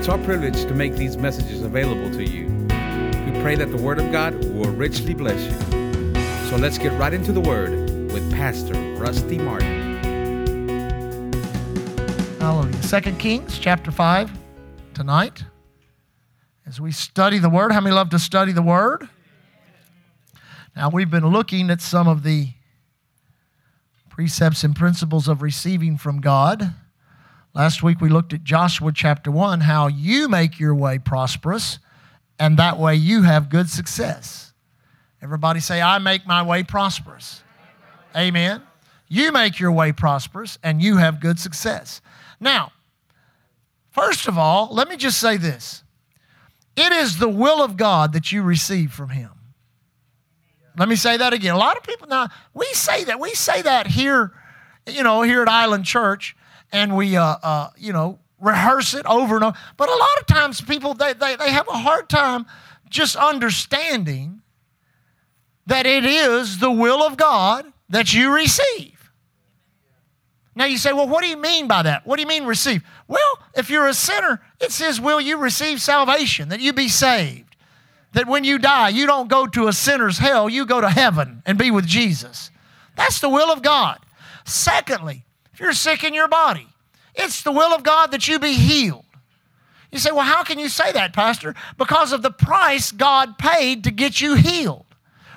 [0.00, 2.46] It's our privilege to make these messages available to you.
[2.46, 6.48] We pray that the Word of God will richly bless you.
[6.48, 7.70] So let's get right into the Word
[8.10, 10.48] with Pastor Rusty Martin.
[12.40, 12.82] Hallelujah.
[12.82, 14.30] Second Kings chapter 5
[14.94, 15.44] tonight.
[16.66, 19.06] As we study the Word, how many love to study the Word?
[20.74, 22.48] Now, we've been looking at some of the
[24.08, 26.72] precepts and principles of receiving from God.
[27.52, 31.80] Last week we looked at Joshua chapter 1, how you make your way prosperous,
[32.38, 34.52] and that way you have good success.
[35.20, 37.42] Everybody say, I make my way prosperous.
[38.16, 38.62] Amen.
[39.08, 42.00] You make your way prosperous, and you have good success.
[42.38, 42.70] Now,
[43.90, 45.82] first of all, let me just say this
[46.76, 49.30] it is the will of God that you receive from Him.
[50.78, 51.54] Let me say that again.
[51.54, 53.18] A lot of people now, we say that.
[53.18, 54.32] We say that here,
[54.86, 56.36] you know, here at Island Church,
[56.72, 59.58] and we, uh, uh, you know, rehearse it over and over.
[59.76, 62.46] But a lot of times people, they, they, they have a hard time
[62.88, 64.42] just understanding
[65.66, 68.96] that it is the will of God that you receive.
[70.54, 72.06] Now you say, well, what do you mean by that?
[72.06, 72.82] What do you mean receive?
[73.06, 77.56] Well, if you're a sinner, it's His will you receive salvation, that you be saved.
[78.12, 81.42] That when you die, you don't go to a sinner's hell, you go to heaven
[81.46, 82.50] and be with Jesus.
[82.96, 84.00] That's the will of God.
[84.44, 85.24] Secondly,
[85.60, 86.66] you're sick in your body,
[87.14, 89.04] it's the will of God that you be healed.
[89.92, 91.54] You say, well, how can you say that, Pastor?
[91.76, 94.86] Because of the price God paid to get you healed,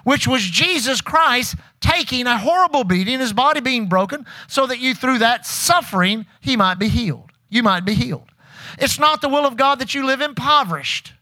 [0.03, 4.93] which was Jesus Christ taking a horrible beating, his body being broken, so that you,
[4.93, 7.31] through that suffering, he might be healed.
[7.49, 8.29] You might be healed.
[8.77, 11.13] It's not the will of God that you live impoverished.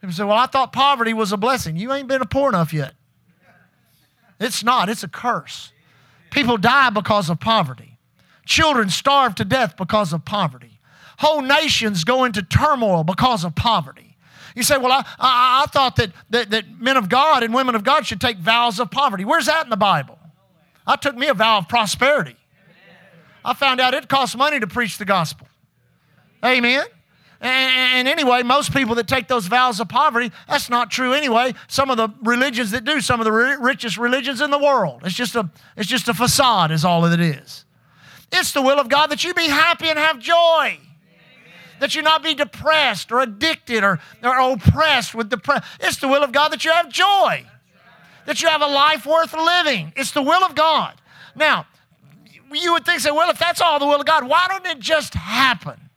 [0.00, 1.76] People say, Well, I thought poverty was a blessing.
[1.76, 2.94] You ain't been poor enough yet.
[4.38, 5.72] It's not, it's a curse.
[6.30, 7.98] People die because of poverty.
[8.46, 10.80] Children starve to death because of poverty.
[11.18, 14.16] Whole nations go into turmoil because of poverty.
[14.54, 17.74] You say, Well, I, I, I thought that, that, that men of God and women
[17.74, 19.24] of God should take vows of poverty.
[19.24, 20.18] Where's that in the Bible?
[20.86, 22.36] I took me a vow of prosperity.
[23.44, 25.46] I found out it costs money to preach the gospel.
[26.44, 26.84] Amen.
[27.42, 31.54] And, anyway, most people that take those vows of poverty, that's not true anyway.
[31.68, 35.00] Some of the religions that do, some of the richest religions in the world.
[35.04, 37.64] It's just a, it's just a facade, is all that it is.
[38.30, 40.78] It's the will of God that you be happy and have joy.
[41.80, 45.64] That you not be depressed or addicted or, or oppressed with depression.
[45.80, 47.46] It's the will of God that you have joy.
[48.26, 49.94] That you have a life worth living.
[49.96, 51.00] It's the will of God.
[51.34, 51.66] Now,
[52.52, 54.78] you would think, say, well, if that's all the will of God, why don't it
[54.78, 55.89] just happen?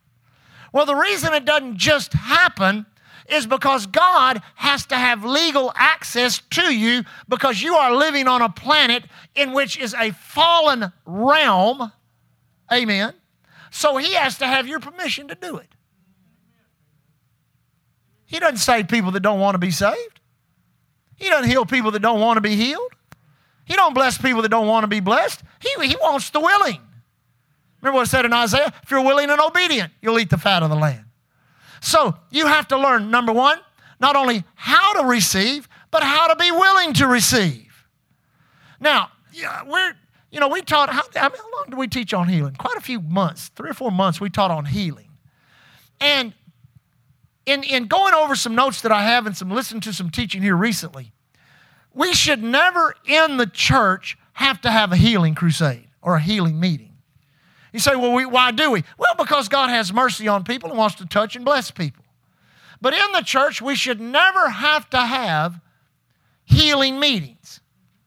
[0.74, 2.84] Well, the reason it doesn't just happen
[3.30, 8.42] is because God has to have legal access to you because you are living on
[8.42, 9.04] a planet
[9.36, 11.92] in which is a fallen realm.
[12.72, 13.14] Amen.
[13.70, 15.68] So he has to have your permission to do it.
[18.26, 20.18] He doesn't save people that don't want to be saved.
[21.14, 22.92] He doesn't heal people that don't want to be healed.
[23.64, 25.40] He don't bless people that don't want to be blessed.
[25.60, 26.80] He, he wants the willing.
[27.84, 28.72] Remember what it said in Isaiah?
[28.82, 31.04] If you're willing and obedient, you'll eat the fat of the land.
[31.82, 33.58] So you have to learn, number one,
[34.00, 37.86] not only how to receive, but how to be willing to receive.
[38.80, 39.92] Now, yeah, we're,
[40.30, 42.54] you know, we taught, how, how long did we teach on healing?
[42.54, 45.10] Quite a few months, three or four months, we taught on healing.
[46.00, 46.32] And
[47.44, 50.40] in, in going over some notes that I have and some listening to some teaching
[50.40, 51.12] here recently,
[51.92, 56.58] we should never in the church have to have a healing crusade or a healing
[56.58, 56.92] meeting.
[57.74, 58.84] You say, well, we, why do we?
[58.96, 62.04] Well, because God has mercy on people and wants to touch and bless people.
[62.80, 65.60] But in the church, we should never have to have
[66.44, 67.60] healing meetings.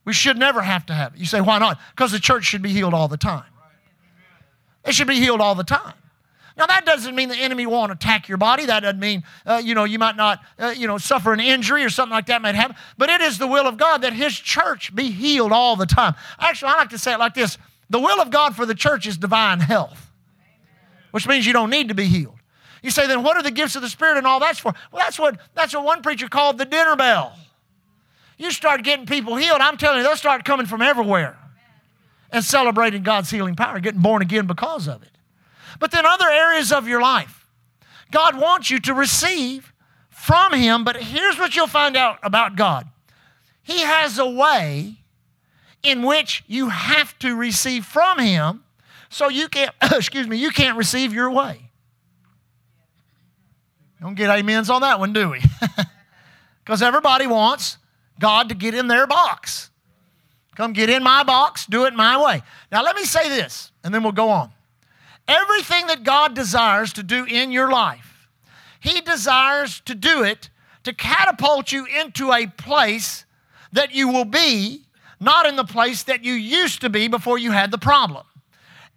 [0.06, 1.20] We should never have to have it.
[1.20, 1.78] You say, why not?
[1.90, 3.44] Because the church should be healed all the time.
[4.86, 5.92] It should be healed all the time.
[6.56, 8.64] Now, that doesn't mean the enemy won't attack your body.
[8.64, 11.84] That doesn't mean, uh, you know, you might not, uh, you know, suffer an injury
[11.84, 12.74] or something like that might happen.
[12.96, 16.14] But it is the will of God that his church be healed all the time.
[16.38, 17.58] Actually, I like to say it like this
[17.90, 20.10] the will of God for the church is divine health,
[21.10, 22.38] which means you don't need to be healed.
[22.82, 24.74] You say, then what are the gifts of the Spirit and all that's for?
[24.92, 27.36] Well, that's what, that's what one preacher called the dinner bell.
[28.36, 31.36] You start getting people healed, I'm telling you, they'll start coming from everywhere
[32.30, 35.10] and celebrating God's healing power, getting born again because of it.
[35.80, 37.46] But then other areas of your life,
[38.10, 39.72] God wants you to receive
[40.08, 42.86] from Him, but here's what you'll find out about God
[43.62, 44.96] He has a way
[45.82, 48.64] in which you have to receive from him
[49.08, 51.70] so you can't excuse me you can't receive your way.
[54.00, 55.42] Don't get amens on that one do we?
[56.64, 57.78] Because everybody wants
[58.20, 59.70] god to get in their box.
[60.54, 62.42] Come get in my box do it my way.
[62.70, 64.50] Now let me say this and then we'll go on.
[65.26, 68.28] Everything that God desires to do in your life,
[68.80, 70.50] He desires to do it
[70.84, 73.24] to catapult you into a place
[73.72, 74.84] that you will be,
[75.20, 78.24] not in the place that you used to be before you had the problem.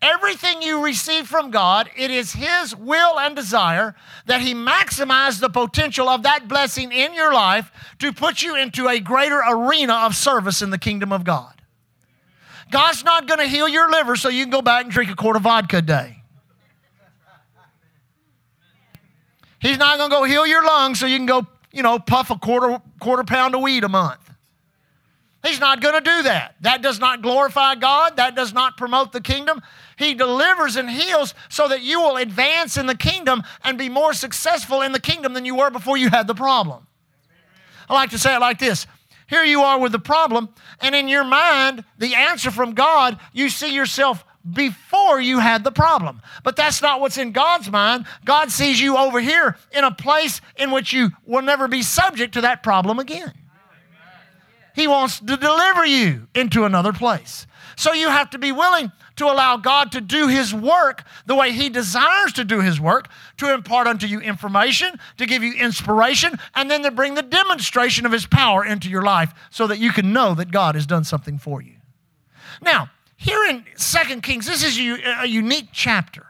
[0.02, 3.96] Everything you receive from God, it is His will and desire
[4.26, 8.88] that He maximize the potential of that blessing in your life to put you into
[8.88, 11.54] a greater arena of service in the kingdom of God.
[12.72, 15.16] God's not going to heal your liver so you can go back and drink a
[15.16, 16.24] quart of vodka a day.
[19.60, 22.32] He's not going to go heal your lungs so you can go, you know, puff
[22.32, 24.31] a quarter, quarter pound of weed a month.
[25.44, 26.56] He's not going to do that.
[26.62, 28.18] That does not glorify God.
[28.18, 29.62] That does not promote the kingdom.
[29.98, 34.14] He delivers and heals so that you will advance in the kingdom and be more
[34.14, 36.86] successful in the kingdom than you were before you had the problem.
[37.90, 38.86] I like to say it like this
[39.28, 40.50] Here you are with the problem,
[40.80, 45.72] and in your mind, the answer from God, you see yourself before you had the
[45.72, 46.22] problem.
[46.44, 48.06] But that's not what's in God's mind.
[48.26, 52.34] God sees you over here in a place in which you will never be subject
[52.36, 53.34] to that problem again.
[54.74, 57.46] He wants to deliver you into another place.
[57.76, 61.52] So you have to be willing to allow God to do His work the way
[61.52, 63.08] He desires to do His work,
[63.38, 68.06] to impart unto you information, to give you inspiration, and then to bring the demonstration
[68.06, 71.04] of His power into your life so that you can know that God has done
[71.04, 71.76] something for you.
[72.62, 76.26] Now, here in Second Kings, this is a unique chapter.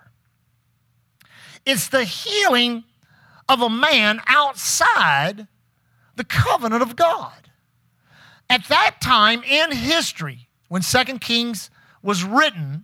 [1.65, 2.83] It's the healing
[3.47, 5.47] of a man outside
[6.15, 7.50] the covenant of God.
[8.51, 11.69] At that time in history, when Second Kings
[12.03, 12.83] was written,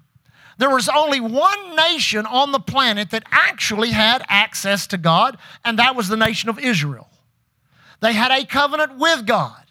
[0.57, 5.77] there was only one nation on the planet that actually had access to God, and
[5.77, 7.09] that was the nation of Israel.
[7.99, 9.61] They had a covenant with God.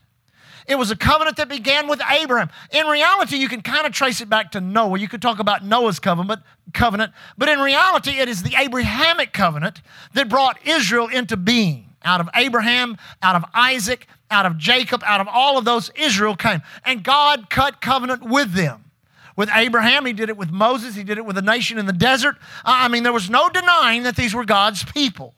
[0.69, 2.51] It was a covenant that began with Abraham.
[2.73, 4.99] In reality, you can kind of trace it back to Noah.
[4.99, 6.43] You could talk about Noah's covenant,
[6.75, 9.81] covenant, but in reality, it is the Abrahamic covenant
[10.13, 11.85] that brought Israel into being.
[12.05, 16.37] Out of Abraham, out of Isaac, out of Jacob, out of all of those, Israel
[16.37, 16.63] came.
[16.85, 18.85] And God cut covenant with them.
[19.37, 21.93] With Abraham, he did it with Moses, he did it with a nation in the
[21.93, 22.37] desert.
[22.65, 25.35] I mean, there was no denying that these were God's people.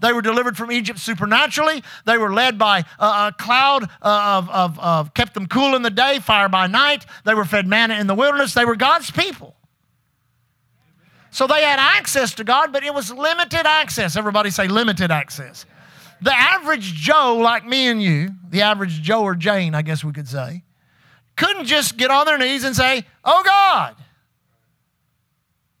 [0.00, 1.82] They were delivered from Egypt supernaturally.
[2.04, 6.20] They were led by a, cloud of, of, of, kept them cool in the day,
[6.20, 7.04] fire by night.
[7.24, 8.54] They were fed manna in the wilderness.
[8.54, 9.56] They were God's people.
[11.30, 14.16] So they had access to God, but it was limited access.
[14.16, 15.66] Everybody say limited access.
[16.20, 20.12] The average Joe, like me and you, the average Joe or Jane, I guess we
[20.12, 20.64] could say,
[21.36, 23.96] couldn't just get on their knees and say, Oh God.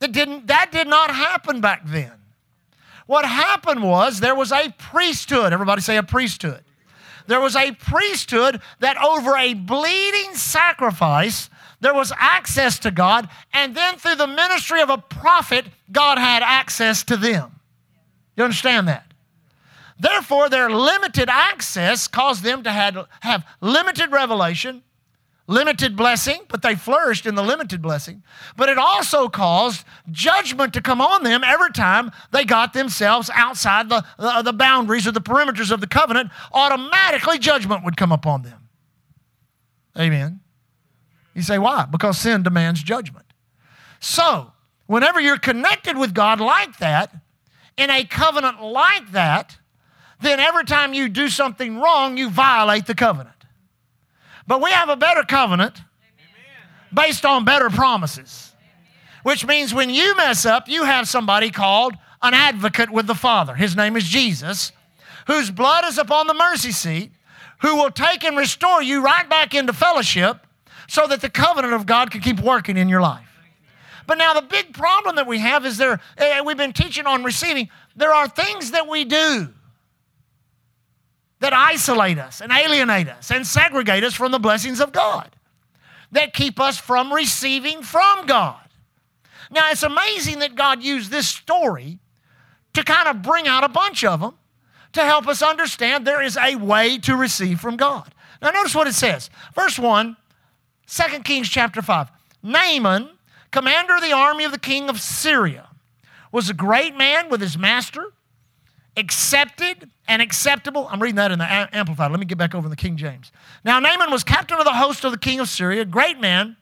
[0.00, 2.12] That, didn't, that did not happen back then.
[3.06, 5.52] What happened was there was a priesthood.
[5.52, 6.62] Everybody say a priesthood.
[7.26, 11.50] There was a priesthood that over a bleeding sacrifice,
[11.80, 16.42] there was access to God, and then through the ministry of a prophet, God had
[16.42, 17.52] access to them.
[18.36, 19.07] You understand that?
[19.98, 24.82] Therefore, their limited access caused them to have, have limited revelation,
[25.48, 28.22] limited blessing, but they flourished in the limited blessing.
[28.56, 33.88] But it also caused judgment to come on them every time they got themselves outside
[33.88, 36.30] the, the, the boundaries or the perimeters of the covenant.
[36.52, 38.68] Automatically, judgment would come upon them.
[39.98, 40.40] Amen.
[41.34, 41.86] You say, why?
[41.90, 43.26] Because sin demands judgment.
[44.00, 44.52] So,
[44.86, 47.14] whenever you're connected with God like that,
[47.76, 49.56] in a covenant like that,
[50.20, 53.36] then every time you do something wrong, you violate the covenant.
[54.46, 55.80] But we have a better covenant
[56.92, 58.52] based on better promises,
[59.22, 63.54] which means when you mess up, you have somebody called an advocate with the Father.
[63.54, 64.72] His name is Jesus,
[65.26, 67.12] whose blood is upon the mercy seat,
[67.60, 70.46] who will take and restore you right back into fellowship
[70.88, 73.26] so that the covenant of God can keep working in your life.
[74.06, 77.22] But now the big problem that we have is there, eh, we've been teaching on
[77.22, 79.52] receiving, there are things that we do
[81.40, 85.30] that isolate us and alienate us and segregate us from the blessings of God,
[86.12, 88.60] that keep us from receiving from God.
[89.50, 91.98] Now, it's amazing that God used this story
[92.74, 94.34] to kind of bring out a bunch of them
[94.92, 98.14] to help us understand there is a way to receive from God.
[98.42, 99.30] Now, notice what it says.
[99.54, 100.16] Verse 1,
[100.86, 102.10] 2 Kings chapter 5.
[102.42, 103.10] Naaman,
[103.50, 105.68] commander of the army of the king of Syria,
[106.30, 108.12] was a great man with his master
[108.96, 110.88] accepted and acceptable.
[110.90, 112.10] I'm reading that in the Amplified.
[112.10, 113.30] Let me get back over in the King James.
[113.64, 116.56] Now, Naaman was captain of the host of the king of Syria, great man,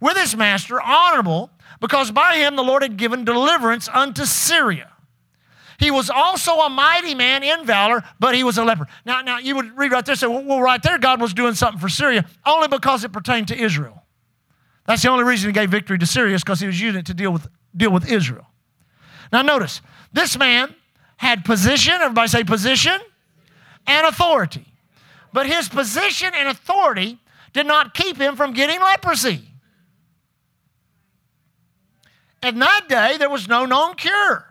[0.00, 4.92] with his master, honorable, because by him the Lord had given deliverance unto Syria.
[5.78, 8.86] He was also a mighty man in valor, but he was a leper.
[9.06, 11.80] Now, now you would read right there, say, well, right there, God was doing something
[11.80, 14.02] for Syria only because it pertained to Israel.
[14.86, 17.06] That's the only reason he gave victory to Syria is because he was using it
[17.06, 18.46] to deal with, deal with Israel.
[19.32, 19.80] Now, notice,
[20.12, 20.74] this man
[21.20, 22.98] had position, everybody say position,
[23.86, 24.64] and authority.
[25.34, 27.18] But his position and authority
[27.52, 29.44] did not keep him from getting leprosy.
[32.42, 34.46] In that day, there was no known cure.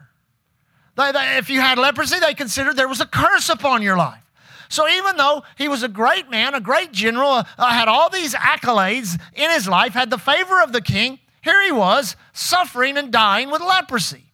[0.96, 4.22] They, they, if you had leprosy, they considered there was a curse upon your life.
[4.70, 8.36] So even though he was a great man, a great general, uh, had all these
[8.36, 13.12] accolades in his life, had the favor of the king, here he was suffering and
[13.12, 14.26] dying with leprosy.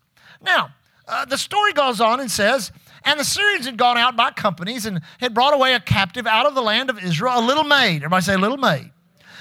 [0.42, 0.72] Now,
[1.08, 2.72] uh, the story goes on and says,
[3.04, 6.46] and the Syrians had gone out by companies and had brought away a captive out
[6.48, 7.98] of the land of Israel, a little maid.
[7.98, 8.92] Everybody say, little maid.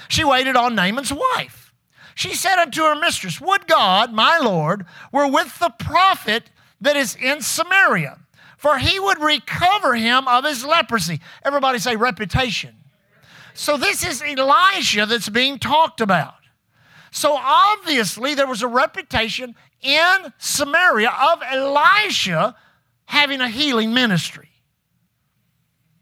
[0.07, 1.73] She waited on Naaman's wife.
[2.13, 7.15] She said unto her mistress, Would God, my Lord, were with the prophet that is
[7.15, 8.19] in Samaria,
[8.57, 11.19] for he would recover him of his leprosy.
[11.43, 12.75] Everybody say reputation.
[13.53, 16.35] So this is Elisha that's being talked about.
[17.11, 22.55] So obviously there was a reputation in Samaria of Elisha
[23.05, 24.49] having a healing ministry.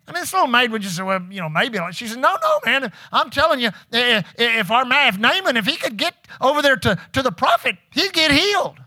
[0.08, 1.80] I mean, this little maid would just say, well, you know, maybe.
[1.92, 2.92] She said, no, no, man.
[3.12, 6.98] I'm telling you, if our man, if Naaman, if he could get over there to,
[7.14, 8.78] to the prophet, he'd get healed.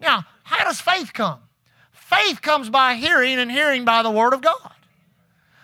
[0.00, 1.40] Now, how does faith come?
[1.90, 4.72] Faith comes by hearing, and hearing by the word of God.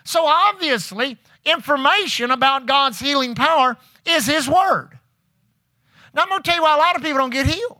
[0.05, 3.76] So obviously, information about God's healing power
[4.07, 4.99] is his word.
[6.14, 7.80] Now, I'm going to tell you why a lot of people don't get healed,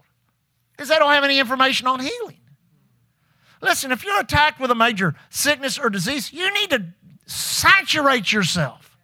[0.81, 2.39] because they don't have any information on healing.
[3.61, 6.87] Listen, if you're attacked with a major sickness or disease, you need to
[7.27, 8.97] saturate yourself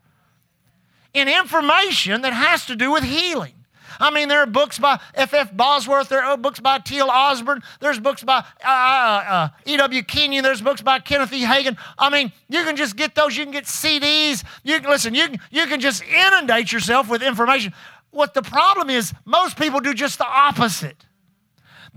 [1.13, 3.53] in information that has to do with healing.
[4.01, 5.55] I mean, there are books by F.F.
[5.55, 7.11] Bosworth, there are books by T.L.
[7.11, 10.03] Osborn, there's books by uh, uh, uh E.W.
[10.05, 11.43] Kenyon, there's books by Kenneth E.
[11.43, 11.77] Hagin.
[11.99, 15.29] I mean, you can just get those, you can get CDs, you can listen, you
[15.29, 17.75] can, you can just inundate yourself with information.
[18.13, 21.05] What the problem is, most people do just the opposite.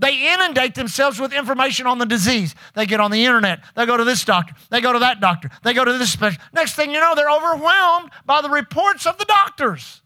[0.00, 2.54] They inundate themselves with information on the disease.
[2.74, 3.60] They get on the internet.
[3.76, 4.54] They go to this doctor.
[4.70, 5.50] They go to that doctor.
[5.62, 6.40] They go to this specialist.
[6.54, 10.00] Next thing you know, they're overwhelmed by the reports of the doctors.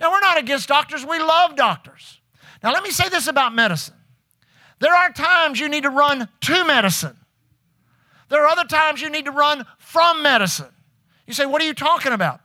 [0.00, 2.20] Now, we're not against doctors, we love doctors.
[2.64, 3.94] Now, let me say this about medicine
[4.78, 7.16] there are times you need to run to medicine,
[8.28, 10.74] there are other times you need to run from medicine.
[11.28, 12.40] You say, What are you talking about?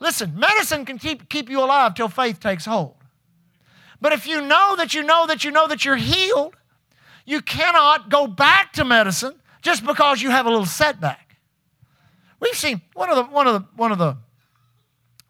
[0.00, 2.96] Listen, medicine can keep, keep you alive till faith takes hold.
[4.00, 6.56] But if you know that you know that you know that you're healed,
[7.24, 11.36] you cannot go back to medicine just because you have a little setback.
[12.40, 14.16] We've seen one of the one of the one of the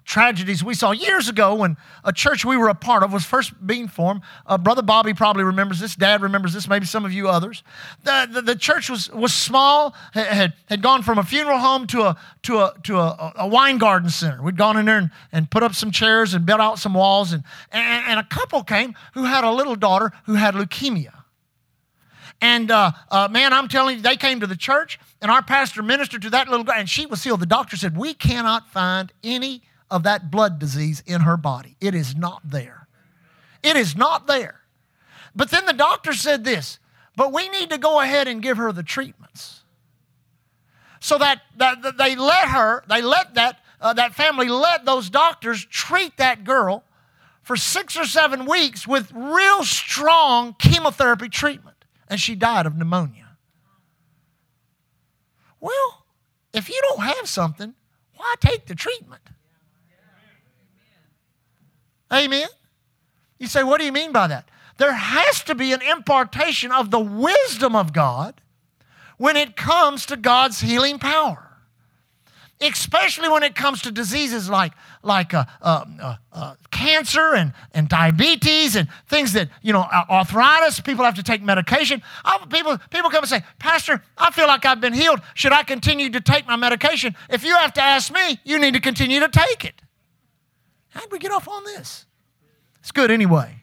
[0.07, 3.53] tragedies we saw years ago when a church we were a part of was first
[3.67, 4.23] being formed.
[4.47, 5.97] Uh, Brother Bobby probably remembers this.
[5.97, 6.69] Dad remembers this.
[6.69, 7.65] Maybe some of you others.
[8.05, 12.03] The, the, the, church was, was small, had, had gone from a funeral home to
[12.03, 14.41] a, to a, to a, a wine garden center.
[14.43, 17.33] We'd gone in there and, and put up some chairs and built out some walls.
[17.33, 21.13] And, and, and a couple came who had a little daughter who had leukemia.
[22.41, 25.83] And uh, uh, man, I'm telling you, they came to the church, and our pastor
[25.83, 27.41] ministered to that little girl, and she was healed.
[27.41, 31.77] The doctor said, We cannot find any of that blood disease in her body.
[31.81, 32.89] It is not there.
[33.63, 34.61] It is not there.
[35.35, 36.79] But then the doctor said this,
[37.15, 39.63] but we need to go ahead and give her the treatments.
[41.01, 45.11] So that, that, that they let her, they let that, uh, that family let those
[45.11, 46.85] doctors treat that girl
[47.43, 51.77] for six or seven weeks with real strong chemotherapy treatment.
[52.09, 53.37] And she died of pneumonia.
[55.61, 56.07] Well,
[56.53, 57.75] if you don't have something,
[58.17, 59.23] why take the treatment?
[62.13, 62.49] Amen?
[63.39, 64.49] You say, what do you mean by that?
[64.79, 68.41] There has to be an impartation of the wisdom of God
[69.19, 71.43] when it comes to God's healing power.
[72.59, 74.73] Especially when it comes to diseases like,
[75.03, 80.81] like uh, uh, uh, uh cancer and, and diabetes and things that, you know, arthritis,
[80.81, 82.03] people have to take medication.
[82.49, 85.21] People, people come and say, Pastor, I feel like I've been healed.
[85.35, 87.15] Should I continue to take my medication?
[87.29, 89.83] If you have to ask me, you need to continue to take it.
[90.97, 92.07] How did we get off on this?
[92.81, 93.63] It's good anyway.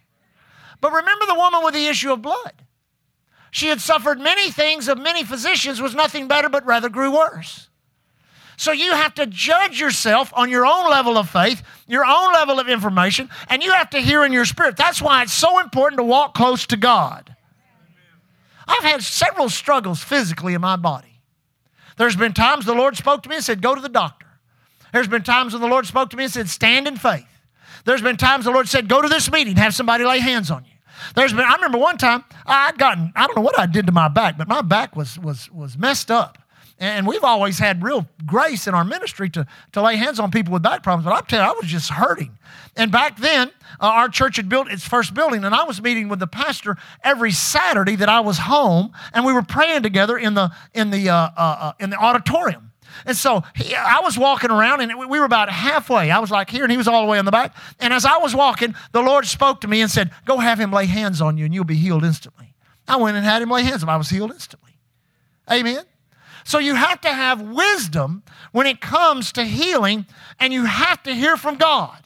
[0.80, 2.54] But remember the woman with the issue of blood.
[3.50, 7.70] She had suffered many things of many physicians, was nothing better, but rather grew worse.
[8.56, 12.60] So you have to judge yourself on your own level of faith, your own level
[12.60, 14.78] of information, and you have to hear in your spirit.
[14.78, 17.36] That's why it's so important to walk close to God.
[18.68, 21.20] I've had several struggles physically in my body.
[21.98, 24.23] There's been times the Lord spoke to me and said, Go to the doctor.
[24.94, 27.26] There's been times when the Lord spoke to me and said, Stand in faith.
[27.84, 30.64] There's been times the Lord said, Go to this meeting, have somebody lay hands on
[30.64, 30.72] you.
[31.16, 33.92] There's been, I remember one time I'd gotten, I don't know what I did to
[33.92, 36.38] my back, but my back was, was, was messed up.
[36.80, 40.54] And we've always had real grace in our ministry to, to lay hands on people
[40.54, 41.06] with back problems.
[41.06, 42.38] But I'm telling you, I was just hurting.
[42.76, 46.10] And back then, uh, our church had built its first building, and I was meeting
[46.10, 50.34] with the pastor every Saturday that I was home, and we were praying together in
[50.34, 52.73] the, in the, uh, uh, uh in the auditorium.
[53.06, 56.12] And so he, I was walking around, and we were about halfway.
[56.12, 57.56] I was like here, and he was all the way in the back.
[57.80, 60.72] And as I was walking, the Lord spoke to me and said, Go have him
[60.72, 62.54] lay hands on you, and you'll be healed instantly.
[62.88, 63.94] I went and had him lay hands on me.
[63.94, 64.78] I was healed instantly.
[65.52, 65.84] Amen.
[66.44, 70.06] So you have to have wisdom when it comes to healing,
[70.40, 72.03] and you have to hear from God.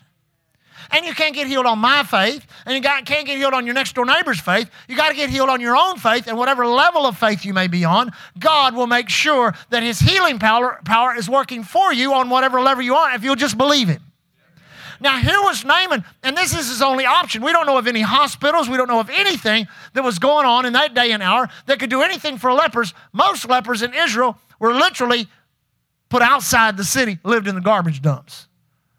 [0.91, 3.65] And you can't get healed on my faith, and you got, can't get healed on
[3.65, 4.69] your next door neighbor's faith.
[4.87, 7.53] You got to get healed on your own faith, and whatever level of faith you
[7.53, 11.93] may be on, God will make sure that His healing power, power is working for
[11.93, 14.01] you on whatever level you are if you'll just believe Him.
[14.99, 17.43] Now, here was Naaman, and this is his only option.
[17.43, 20.65] We don't know of any hospitals, we don't know of anything that was going on
[20.65, 22.93] in that day and hour that could do anything for lepers.
[23.13, 25.27] Most lepers in Israel were literally
[26.09, 28.47] put outside the city, lived in the garbage dumps.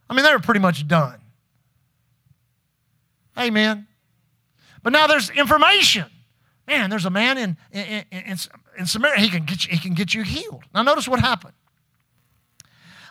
[0.08, 1.18] I mean, they were pretty much done.
[3.38, 3.86] Amen.
[4.82, 6.06] But now there's information.
[6.66, 8.36] Man, there's a man in, in, in,
[8.78, 9.20] in Samaria.
[9.20, 10.64] He can, get you, he can get you healed.
[10.74, 11.54] Now, notice what happened.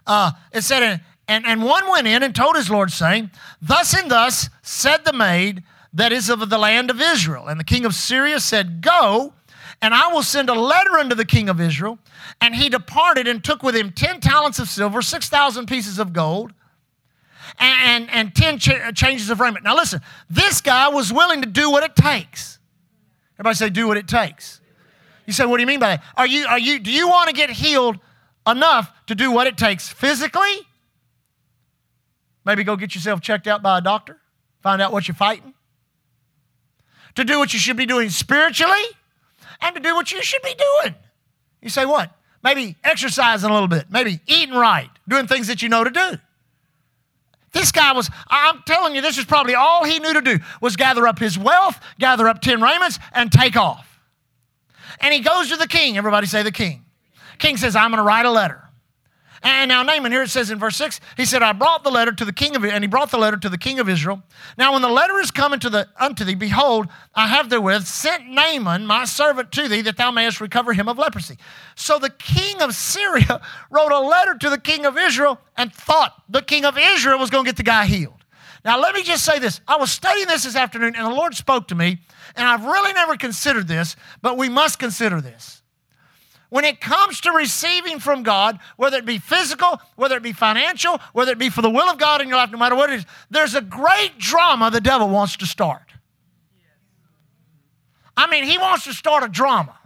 [0.05, 3.31] Uh, it said, and, and one went in and told his Lord, saying,
[3.61, 7.47] Thus and thus said the maid that is of the land of Israel.
[7.47, 9.33] And the king of Syria said, Go,
[9.81, 11.99] and I will send a letter unto the king of Israel.
[12.39, 16.53] And he departed and took with him 10 talents of silver, 6,000 pieces of gold,
[17.59, 19.63] and, and, and 10 ch- uh, changes of raiment.
[19.63, 22.59] Now, listen, this guy was willing to do what it takes.
[23.35, 24.61] Everybody say, do what it takes.
[25.25, 26.03] You say, what do you mean by that?
[26.15, 27.97] Are you, are you, do you want to get healed
[28.47, 30.67] enough to do what it takes physically?
[32.45, 34.17] Maybe go get yourself checked out by a doctor,
[34.61, 35.53] find out what you're fighting.
[37.15, 38.85] To do what you should be doing spiritually,
[39.61, 40.95] and to do what you should be doing.
[41.61, 42.11] You say, what?
[42.43, 46.17] Maybe exercising a little bit, maybe eating right, doing things that you know to do.
[47.53, 50.75] This guy was, I'm telling you, this is probably all he knew to do was
[50.75, 54.01] gather up his wealth, gather up 10 raiments, and take off.
[54.99, 55.97] And he goes to the king.
[55.97, 56.83] Everybody say the king.
[57.39, 58.66] King says, I'm going to write a letter.
[59.49, 62.11] And now Naaman, here it says in verse 6, he said, I brought the letter
[62.11, 64.21] to the king of and he brought the letter to the king of Israel.
[64.57, 68.27] Now when the letter is coming to the unto thee, behold, I have therewith sent
[68.27, 71.37] Naaman, my servant, to thee, that thou mayest recover him of leprosy.
[71.75, 73.39] So the king of Syria
[73.71, 77.29] wrote a letter to the king of Israel and thought the king of Israel was
[77.29, 78.25] going to get the guy healed.
[78.65, 79.61] Now let me just say this.
[79.65, 81.99] I was studying this this afternoon, and the Lord spoke to me,
[82.35, 85.61] and I've really never considered this, but we must consider this.
[86.49, 90.99] When it comes to receiving from God, whether it be physical, whether it be financial,
[91.11, 92.99] whether it be for the will of God in your life, no matter what it
[92.99, 95.83] is, there's a great drama the devil wants to start.
[98.15, 99.77] I mean, he wants to start a drama.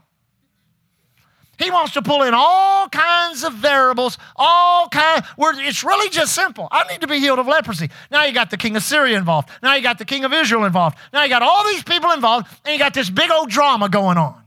[1.57, 5.23] He wants to pull in all kinds of variables, all kind.
[5.35, 6.67] Where it's really just simple.
[6.71, 7.89] I need to be healed of leprosy.
[8.09, 9.49] Now you got the king of Syria involved.
[9.61, 10.97] Now you got the king of Israel involved.
[11.13, 14.17] Now you got all these people involved, and you got this big old drama going
[14.17, 14.40] on.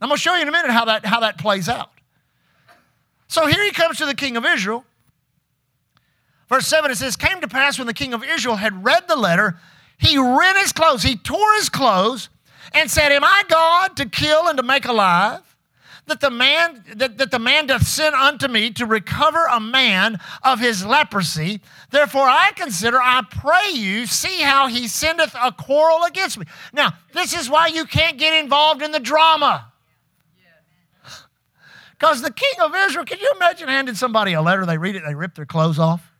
[0.00, 1.90] I'm going to show you in a minute how that, how that plays out.
[3.28, 4.84] So here he comes to the king of Israel.
[6.48, 9.16] Verse 7 it says, Came to pass when the king of Israel had read the
[9.16, 9.58] letter,
[9.98, 12.28] he rent his clothes, he tore his clothes,
[12.72, 15.40] and said, Am I God to kill and to make alive?
[16.06, 20.20] That the man that, that the man doth send unto me to recover a man
[20.42, 21.62] of his leprosy.
[21.90, 26.44] Therefore I consider, I pray you, see how he sendeth a quarrel against me.
[26.74, 29.72] Now, this is why you can't get involved in the drama.
[31.98, 35.02] Because the king of Israel, can you imagine handing somebody a letter, they read it,
[35.06, 36.10] they rip their clothes off?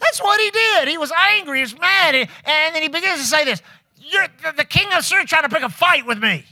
[0.00, 0.88] That's what he did.
[0.88, 3.62] He was angry, he was mad, and then he begins to say this
[3.96, 6.44] You're, the king of Syria trying to pick a fight with me.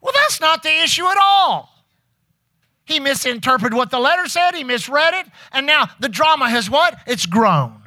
[0.00, 1.70] Well, that's not the issue at all.
[2.84, 6.98] He misinterpreted what the letter said, he misread it, and now the drama has what?
[7.06, 7.80] It's grown.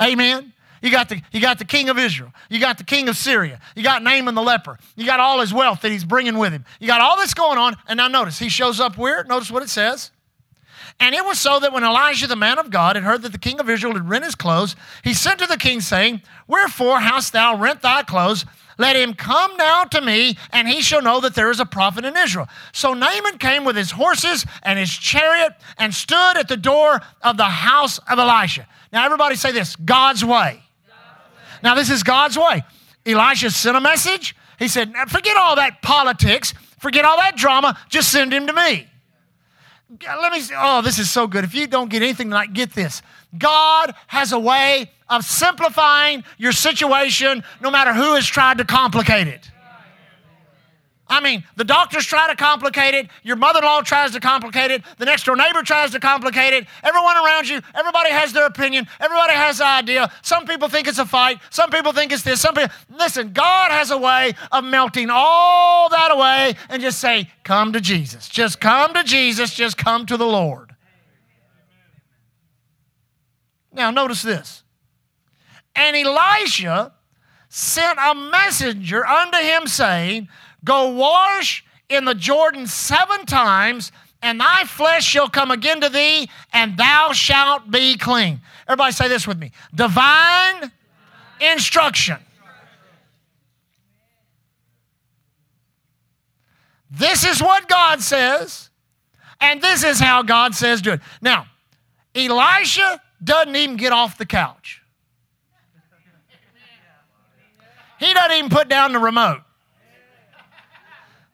[0.00, 0.52] Amen.
[0.82, 2.32] You got, the, you got the king of Israel.
[2.48, 3.60] You got the king of Syria.
[3.74, 4.78] You got Naaman the leper.
[4.96, 6.64] You got all his wealth that he's bringing with him.
[6.80, 7.76] You got all this going on.
[7.88, 9.24] And now notice, he shows up where?
[9.24, 10.10] Notice what it says.
[11.00, 13.38] And it was so that when Elijah the man of God had heard that the
[13.38, 17.32] king of Israel had rent his clothes, he sent to the king, saying, Wherefore hast
[17.32, 18.44] thou rent thy clothes?
[18.78, 22.04] Let him come now to me, and he shall know that there is a prophet
[22.04, 22.48] in Israel.
[22.72, 27.36] So Naaman came with his horses and his chariot and stood at the door of
[27.36, 28.68] the house of Elisha.
[28.92, 30.62] Now, everybody say this God's way.
[31.62, 32.62] Now, this is God's way.
[33.06, 34.36] Elisha sent a message.
[34.58, 38.88] He said, Forget all that politics, forget all that drama, just send him to me.
[40.04, 41.44] Let me, oh, this is so good.
[41.44, 43.00] If you don't get anything tonight, get this.
[43.36, 49.28] God has a way of simplifying your situation no matter who has tried to complicate
[49.28, 49.50] it.
[51.10, 53.08] I mean, the doctors try to complicate it.
[53.22, 54.82] Your mother in law tries to complicate it.
[54.98, 56.66] The next door neighbor tries to complicate it.
[56.82, 58.86] Everyone around you, everybody has their opinion.
[59.00, 60.12] Everybody has an idea.
[60.22, 61.38] Some people think it's a fight.
[61.50, 62.40] Some people think it's this.
[62.40, 67.30] Some people, listen, God has a way of melting all that away and just say,
[67.42, 68.28] Come to Jesus.
[68.28, 69.54] Just come to Jesus.
[69.54, 70.74] Just come to the Lord.
[73.72, 74.62] Now, notice this.
[75.74, 76.92] And Elisha
[77.48, 80.28] sent a messenger unto him, saying,
[80.64, 83.92] Go wash in the Jordan seven times,
[84.22, 88.40] and thy flesh shall come again to thee, and thou shalt be clean.
[88.66, 90.70] Everybody say this with me divine
[91.40, 92.18] instruction.
[96.90, 98.70] This is what God says,
[99.40, 101.00] and this is how God says do it.
[101.20, 101.46] Now,
[102.14, 104.82] Elisha doesn't even get off the couch.
[107.98, 109.40] He doesn't even put down the remote.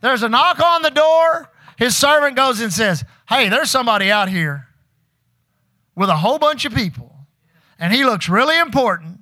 [0.05, 1.49] There's a knock on the door.
[1.79, 4.69] His servant goes and says, Hey, there's somebody out here
[5.97, 7.17] with a whole bunch of people,
[7.79, 9.21] and he looks really important.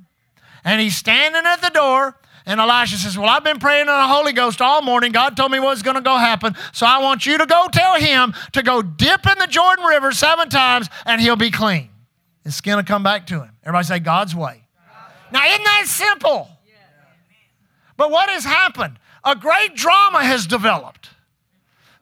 [0.64, 4.08] And he's standing at the door, and Elisha says, Well, I've been praying in the
[4.08, 5.12] Holy Ghost all morning.
[5.12, 6.56] God told me what's going to go happen.
[6.72, 10.10] So I want you to go tell him to go dip in the Jordan River
[10.10, 11.90] seven times, and he'll be clean.
[12.42, 13.52] His skin will come back to him.
[13.62, 14.64] Everybody say, God's way.
[15.30, 16.48] Now, isn't that simple?
[17.96, 18.98] But what has happened?
[19.24, 21.10] A great drama has developed.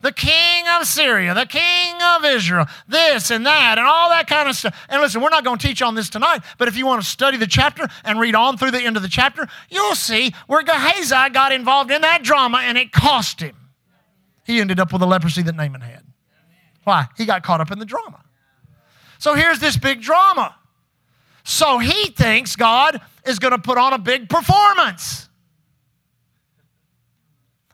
[0.01, 4.49] The king of Syria, the king of Israel, this and that, and all that kind
[4.49, 4.75] of stuff.
[4.89, 7.07] And listen, we're not going to teach on this tonight, but if you want to
[7.07, 10.63] study the chapter and read on through the end of the chapter, you'll see where
[10.63, 13.55] Gehazi got involved in that drama and it cost him.
[14.43, 16.03] He ended up with the leprosy that Naaman had.
[16.83, 17.05] Why?
[17.15, 18.23] He got caught up in the drama.
[19.19, 20.55] So here's this big drama.
[21.43, 25.29] So he thinks God is going to put on a big performance.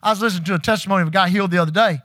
[0.02, 2.02] I was listening to a testimony of a guy healed the other day.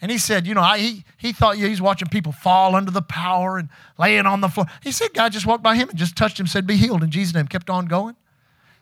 [0.00, 2.90] And he said, you know, I, he, he thought yeah, he's watching people fall under
[2.90, 4.66] the power and laying on the floor.
[4.82, 7.10] He said, God just walked by him and just touched him, said, be healed in
[7.12, 8.16] Jesus' name, kept on going.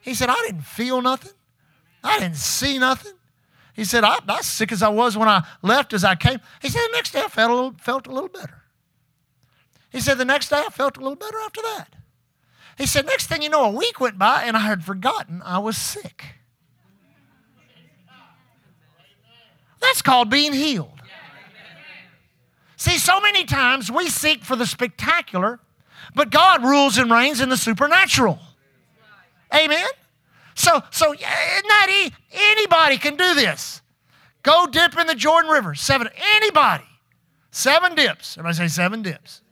[0.00, 1.32] He said, I didn't feel nothing.
[2.02, 3.12] I didn't see nothing.
[3.74, 6.40] He said, I, I was sick as I was when I left as I came.
[6.62, 8.62] He said, the next day I felt a little, felt a little better.
[9.90, 11.96] He said, the next day I felt a little better after that.
[12.78, 15.58] He said, next thing you know, a week went by and I had forgotten I
[15.58, 16.39] was sick.
[19.80, 21.00] That's called being healed.
[22.76, 25.60] See, so many times we seek for the spectacular,
[26.14, 28.38] but God rules and reigns in the supernatural.
[29.54, 29.88] Amen?
[30.54, 33.82] So, so isn't that e- anybody can do this?
[34.42, 35.74] Go dip in the Jordan River.
[35.74, 36.84] Seven, anybody.
[37.50, 38.38] Seven dips.
[38.38, 39.42] Everybody say seven dips.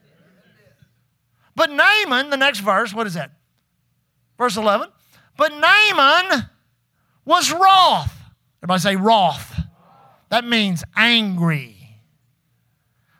[1.55, 3.31] But Naaman, the next verse, what is that?
[4.37, 4.89] Verse 11.
[5.37, 6.49] But Naaman
[7.25, 8.11] was wroth.
[8.63, 9.58] Everybody say wroth.
[10.29, 11.75] That means angry.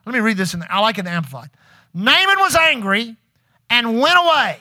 [0.05, 1.49] Let me read this in the, I like it Amplified.
[1.93, 3.15] Naaman was angry
[3.69, 4.59] and went away.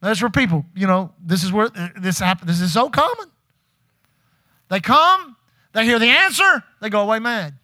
[0.00, 2.48] That's where people, you know, this is where uh, this happens.
[2.48, 3.30] This is so common.
[4.68, 5.36] They come,
[5.72, 7.54] they hear the answer, they go away mad.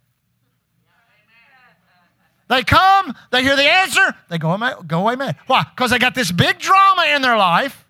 [2.49, 5.37] They come, they hear the answer, they go away, go away mad.
[5.47, 5.65] Why?
[5.75, 7.87] Because they got this big drama in their life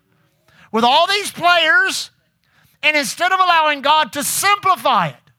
[0.71, 2.11] with all these players
[2.85, 5.31] and instead of allowing God to simplify it,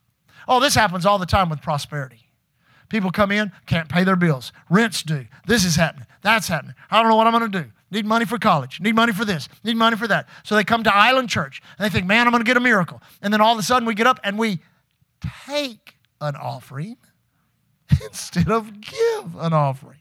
[0.48, 2.26] oh, this happens all the time with prosperity.
[2.88, 4.52] People come in, can't pay their bills.
[4.68, 5.26] Rents due.
[5.46, 6.08] This is happening.
[6.22, 6.74] That's happening.
[6.90, 7.70] I don't know what I'm going to do.
[7.92, 8.80] Need money for college.
[8.80, 9.48] Need money for this.
[9.62, 10.28] Need money for that.
[10.42, 12.60] So they come to Island Church and they think, man, I'm going to get a
[12.60, 13.00] miracle.
[13.22, 14.58] And then all of a sudden we get up and we
[15.46, 16.96] take an offering
[18.04, 19.95] instead of give an offering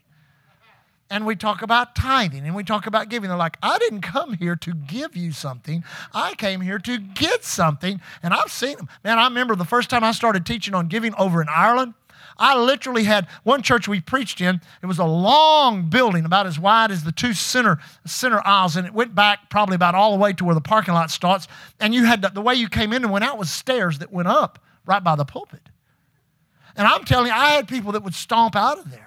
[1.10, 3.28] and we talk about tithing and we talk about giving.
[3.28, 5.84] They're like, I didn't come here to give you something.
[6.12, 8.00] I came here to get something.
[8.22, 8.88] And I've seen them.
[9.04, 11.94] Man, I remember the first time I started teaching on giving over in Ireland.
[12.38, 14.60] I literally had one church we preached in.
[14.82, 18.86] It was a long building, about as wide as the two center center aisles, and
[18.86, 21.48] it went back probably about all the way to where the parking lot starts.
[21.80, 24.12] And you had the, the way you came in and went out was stairs that
[24.12, 25.70] went up right by the pulpit.
[26.76, 29.05] And I'm telling you, I had people that would stomp out of there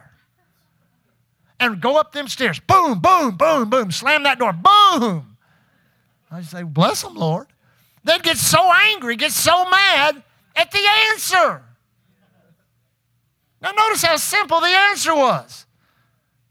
[1.59, 2.59] and go up them stairs.
[2.59, 3.91] Boom, boom, boom, boom.
[3.91, 4.53] Slam that door.
[4.53, 5.37] Boom.
[6.31, 7.47] I say, bless them, Lord.
[8.03, 10.23] They'd get so angry, get so mad
[10.55, 11.63] at the answer.
[13.61, 15.65] Now, notice how simple the answer was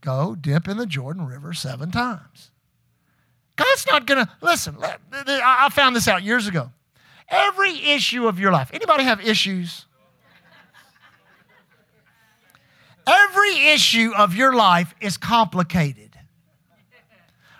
[0.01, 2.51] go dip in the Jordan River seven times.
[3.55, 6.71] God's not going to, listen, I found this out years ago.
[7.27, 9.85] Every issue of your life, anybody have issues?
[13.09, 16.09] Every issue of your life is complicated.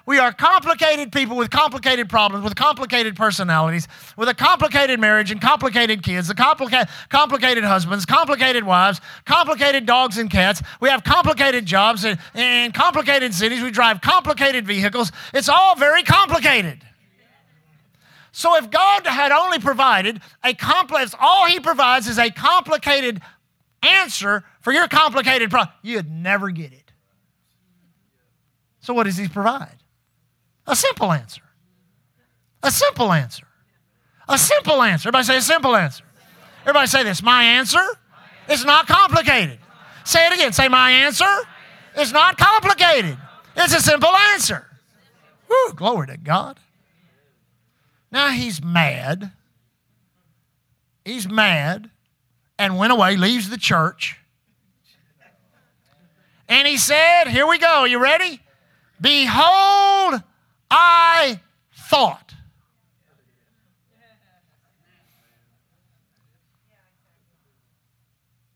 [0.05, 5.39] We are complicated people with complicated problems, with complicated personalities, with a complicated marriage and
[5.39, 10.63] complicated kids, the complica- complicated husbands, complicated wives, complicated dogs and cats.
[10.81, 13.61] We have complicated jobs and, and complicated cities.
[13.61, 15.11] We drive complicated vehicles.
[15.31, 16.81] It's all very complicated.
[18.31, 23.21] So if God had only provided a complex, all He provides is a complicated
[23.83, 26.91] answer for your complicated problem, you'd never get it.
[28.81, 29.77] So what does He provide?
[30.67, 31.41] A simple answer.
[32.61, 33.47] A simple answer.
[34.27, 35.09] A simple answer.
[35.09, 36.03] Everybody say a simple answer.
[36.61, 37.23] Everybody say this.
[37.23, 37.83] My answer
[38.49, 39.59] is not complicated.
[40.03, 40.53] Say it again.
[40.53, 41.25] Say my answer
[41.97, 43.17] is not complicated.
[43.55, 44.65] It's a simple answer.
[45.49, 46.59] Woo, glory to God.
[48.11, 49.31] Now he's mad.
[51.03, 51.89] He's mad
[52.57, 54.18] and went away, leaves the church.
[56.49, 57.85] And he said, Here we go.
[57.85, 58.41] You ready?
[58.99, 60.21] Behold,
[60.69, 61.39] I
[61.73, 62.33] thought.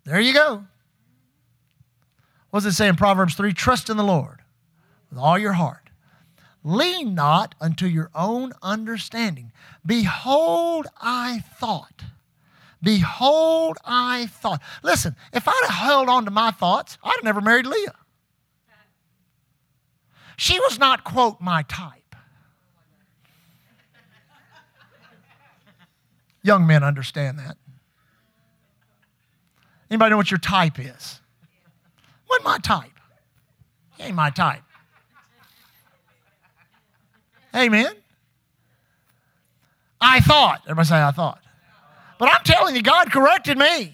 [0.06, 0.66] There you go.
[2.50, 3.54] What does it say in Proverbs 3?
[3.54, 4.42] Trust in the Lord
[5.10, 5.90] with all your heart.
[6.64, 9.52] Lean not unto your own understanding.
[9.86, 12.04] Behold, I thought.
[12.84, 14.62] Behold, I thought.
[14.84, 17.96] Listen, if I'd have held on to my thoughts, I'd have never married Leah.
[20.36, 22.16] She was not, quote, my type.
[26.42, 27.56] Young men understand that.
[29.90, 31.22] Anybody know what your type is?
[32.28, 33.00] What my type?
[33.96, 34.64] He ain't my type.
[37.56, 37.94] Amen.
[40.02, 40.62] I thought.
[40.66, 41.43] Everybody say, I thought.
[42.24, 43.92] But I'm telling you, God corrected me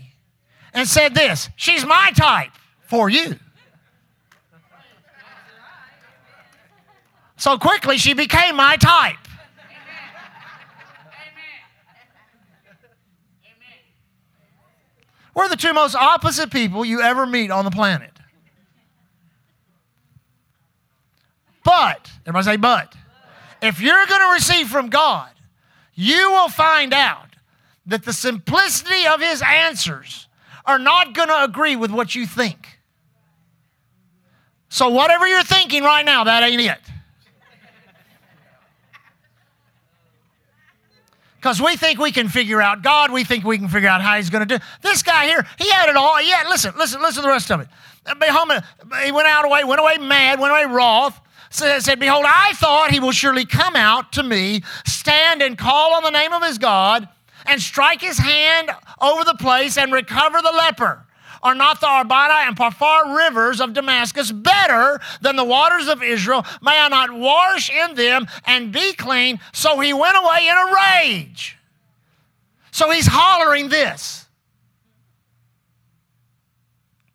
[0.71, 3.39] and said this She's my type for you.
[7.37, 9.17] So quickly, she became my type.
[15.33, 18.11] We're the two most opposite people you ever meet on the planet.
[21.63, 22.93] But, everybody say, but,
[23.63, 25.31] if you're going to receive from God,
[25.95, 27.28] you will find out
[27.89, 30.27] that the simplicity of His answers
[30.65, 32.79] are not going to agree with what you think.
[34.69, 36.79] So, whatever you're thinking right now, that ain't it.
[41.35, 44.17] Because we think we can figure out God, we think we can figure out how
[44.17, 44.63] He's going to do.
[44.81, 46.21] This guy here, he had it all.
[46.21, 47.67] Yeah, listen, listen, listen to the rest of it.
[48.05, 48.51] Uh, Behold,
[49.05, 51.19] he went out away, went away mad, went away wroth.
[51.51, 56.03] Said, Behold, I thought he will surely come out to me, stand and call on
[56.03, 57.07] the name of his God,
[57.49, 58.69] and strike his hand
[59.01, 61.05] over the place and recover the leper.
[61.41, 66.45] Are not the Abana and Pharpar rivers of Damascus better than the waters of Israel?
[66.61, 69.39] May I not wash in them and be clean?
[69.53, 71.57] So he went away in a rage.
[72.71, 74.27] So he's hollering this.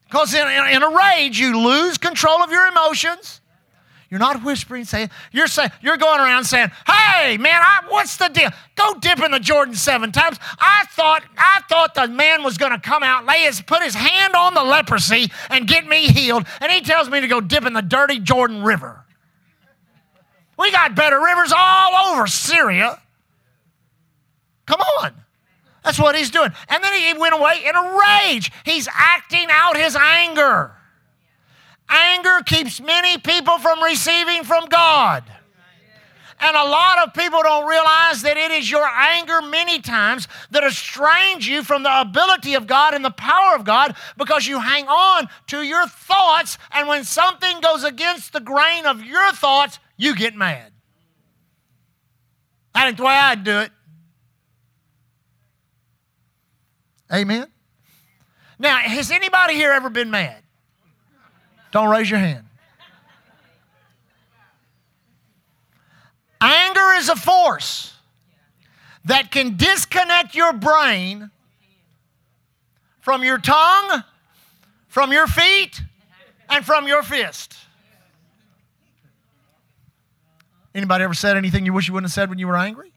[0.05, 3.41] Because in, in, in, a rage, you lose control of your emotions.
[4.15, 8.29] You're not whispering, saying, you're saying, you're going around saying, hey, man, I, what's the
[8.29, 8.49] deal?
[8.77, 10.39] Go dip in the Jordan seven times.
[10.61, 13.97] I thought, I thought the man was going to come out, lay his, put his
[13.97, 16.47] hand on the leprosy and get me healed.
[16.61, 19.05] And he tells me to go dip in the dirty Jordan River.
[20.57, 23.03] We got better rivers all over Syria.
[24.67, 25.13] Come on.
[25.83, 26.53] That's what he's doing.
[26.69, 27.99] And then he went away in a
[28.29, 28.53] rage.
[28.65, 30.71] He's acting out his anger.
[31.89, 35.25] Anger keeps many people from receiving from God.
[36.41, 40.65] And a lot of people don't realize that it is your anger many times that
[40.65, 44.87] estrange you from the ability of God and the power of God because you hang
[44.87, 46.59] on to your thoughts.
[46.73, 50.73] And when something goes against the grain of your thoughts, you get mad.
[52.75, 53.71] That ain't the way I'd do it.
[57.13, 57.47] Amen.
[58.59, 60.44] Now, has anybody here ever been mad?
[61.75, 62.47] Don't raise your hand.
[66.41, 67.93] Anger is a force
[69.07, 71.33] that can disconnect your brain
[73.01, 74.05] from your tongue,
[74.87, 75.83] from your feet,
[76.49, 77.57] and from your fist.
[80.77, 82.93] Anybody ever said anything you wish you wouldn't have said when you were angry?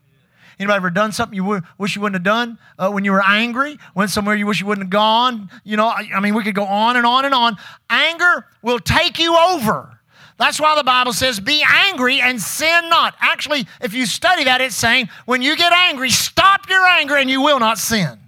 [0.60, 3.78] Anybody ever done something you wish you wouldn't have done uh, when you were angry?
[3.94, 5.52] Went somewhere you wish you wouldn't have gone?
[5.64, 7.58] You know, I, I mean, we could go on and on and on.
[7.90, 10.00] Anger will take you over.
[10.38, 13.16] That's why the Bible says, be angry and sin not.
[13.20, 17.30] Actually, if you study that, it's saying, when you get angry, stop your anger and
[17.30, 18.20] you will not sin.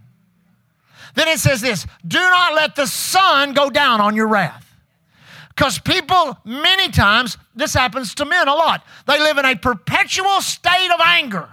[1.15, 4.65] Then it says this do not let the sun go down on your wrath.
[5.49, 8.85] Because people, many times, this happens to men a lot.
[9.05, 11.49] They live in a perpetual state of anger.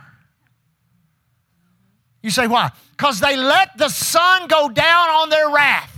[2.27, 2.73] You say, why?
[2.91, 5.97] Because they let the sun go down on their wrath.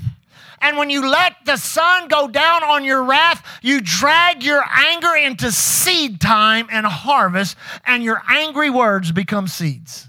[0.61, 5.17] And when you let the sun go down on your wrath, you drag your anger
[5.17, 10.07] into seed time and harvest, and your angry words become seeds.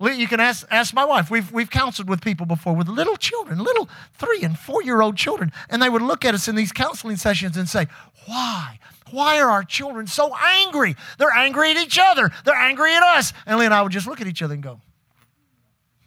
[0.00, 1.28] You can ask, ask my wife.
[1.28, 5.16] We've, we've counseled with people before with little children, little three and four year old
[5.16, 7.88] children, and they would look at us in these counseling sessions and say,
[8.26, 8.78] Why?
[9.10, 10.96] Why are our children so angry?
[11.18, 13.32] They're angry at each other, they're angry at us.
[13.46, 14.80] And Lee and I would just look at each other and go,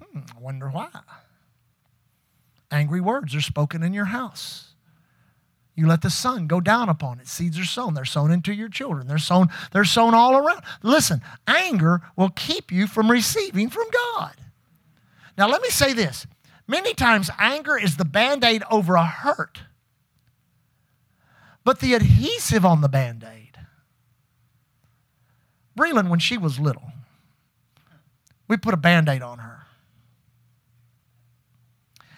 [0.02, 0.90] Hmm, I wonder why.
[2.72, 4.72] Angry words are spoken in your house.
[5.76, 7.28] You let the sun go down upon it.
[7.28, 7.94] Seeds are sown.
[7.94, 9.08] They're sown into your children.
[9.08, 10.62] They're sown, they're sown all around.
[10.84, 14.36] Listen, anger will keep you from receiving from God.
[15.38, 16.28] Now, let me say this.
[16.68, 19.62] Many times, anger is the band aid over a hurt,
[21.64, 23.58] but the adhesive on the band aid.
[25.78, 26.92] Breland, when she was little,
[28.48, 29.62] we put a band aid on her.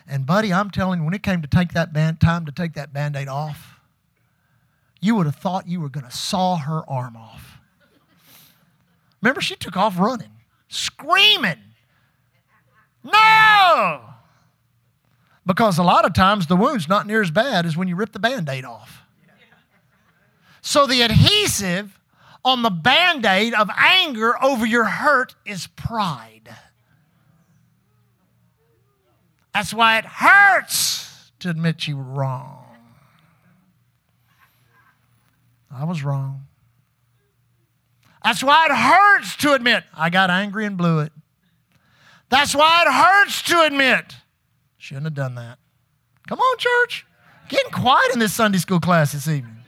[0.08, 2.73] And buddy, I'm telling you, when it came to take that band, time to take
[2.73, 3.79] that band-aid off,
[4.99, 7.58] you would have thought you were going to saw her arm off.
[9.21, 10.32] Remember, she took off running,
[10.67, 11.60] screaming.
[13.03, 14.01] No!
[15.45, 18.12] Because a lot of times the wound's not near as bad as when you rip
[18.12, 19.03] the band-aid off.
[20.63, 21.99] So the adhesive
[22.43, 26.49] on the band-aid of anger over your hurt is pride.
[29.54, 32.65] That's why it hurts to admit you were wrong.
[35.69, 36.47] I was wrong.
[38.23, 41.12] That's why it hurts to admit I got angry and blew it.
[42.30, 44.15] That's why it hurts to admit
[44.78, 45.60] shouldn't have done that.
[46.28, 47.06] Come on, church.
[47.49, 49.62] Getting quiet in this Sunday school class this evening.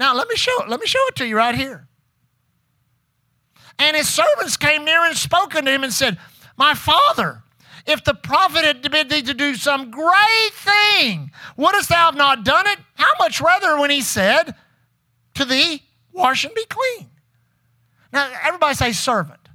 [0.00, 0.68] Now let me show it.
[0.70, 1.86] Let me show it to you right here.
[3.78, 6.16] And his servants came near and spoke unto him and said,
[6.56, 7.42] My father,
[7.86, 12.44] if the prophet had bid thee to do some great thing, wouldst thou have not
[12.44, 12.78] done it?
[12.94, 14.54] How much rather when he said
[15.34, 15.82] to thee,
[16.12, 17.10] Wash and be clean?
[18.10, 19.48] Now, everybody say servant.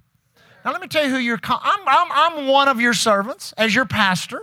[0.63, 1.39] Now, let me tell you who you're.
[1.43, 4.41] I'm, I'm, I'm one of your servants as your pastor,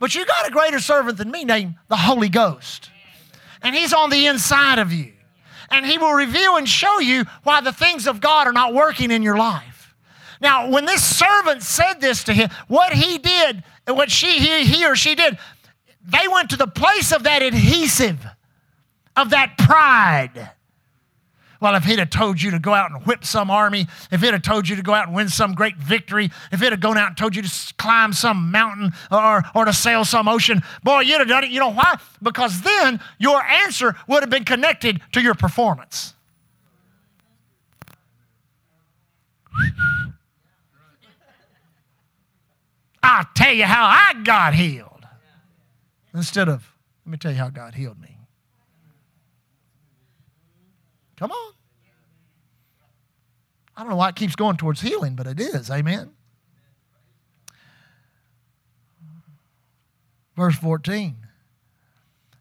[0.00, 2.90] but you got a greater servant than me named the Holy Ghost.
[3.62, 5.12] And he's on the inside of you.
[5.70, 9.10] And he will reveal and show you why the things of God are not working
[9.10, 9.94] in your life.
[10.40, 14.86] Now, when this servant said this to him, what he did, what she, he, he
[14.86, 15.38] or she did,
[16.02, 18.24] they went to the place of that adhesive,
[19.16, 20.50] of that pride.
[21.60, 24.32] Well, if he'd have told you to go out and whip some army, if he'd
[24.32, 26.96] have told you to go out and win some great victory, if he'd have gone
[26.96, 31.00] out and told you to climb some mountain or, or to sail some ocean, boy,
[31.00, 31.50] you'd have done it.
[31.50, 31.98] You know why?
[32.22, 36.14] Because then your answer would have been connected to your performance.
[43.02, 45.06] I'll tell you how I got healed.
[46.14, 46.72] Instead of,
[47.04, 48.17] let me tell you how God healed me.
[51.18, 51.52] Come on.
[53.76, 55.70] I don't know why it keeps going towards healing, but it is.
[55.70, 56.12] Amen.
[60.36, 61.16] Verse 14.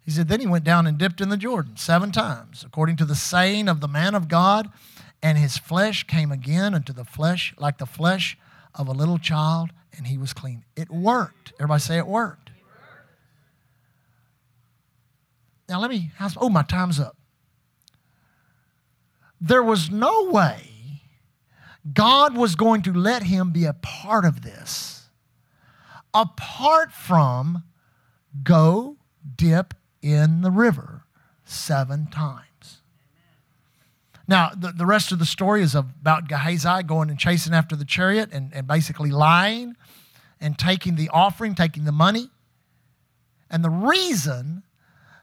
[0.03, 3.05] He said, Then he went down and dipped in the Jordan seven times, according to
[3.05, 4.69] the saying of the man of God,
[5.21, 8.37] and his flesh came again unto the flesh like the flesh
[8.75, 10.63] of a little child, and he was clean.
[10.75, 11.53] It worked.
[11.59, 12.51] Everybody say it worked.
[15.67, 17.16] Now let me, oh, my time's up.
[19.39, 20.71] There was no way
[21.93, 25.09] God was going to let him be a part of this
[26.13, 27.63] apart from
[28.43, 28.97] go
[29.35, 31.03] dip in the river
[31.45, 32.81] seven times.
[34.27, 37.85] Now, the, the rest of the story is about Gehazi going and chasing after the
[37.85, 39.75] chariot and, and basically lying
[40.41, 42.29] and taking the offering, taking the money.
[43.49, 44.63] And the reason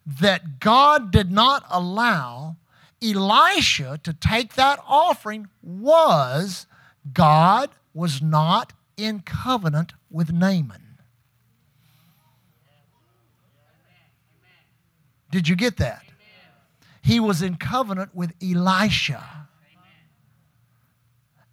[0.07, 2.57] that God did not allow
[3.03, 6.67] Elisha to take that offering was
[7.13, 10.99] God was not in covenant with Naaman.
[15.31, 16.03] Did you get that?
[17.03, 19.49] He was in covenant with Elisha.